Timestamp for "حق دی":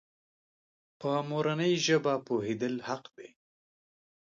2.87-3.29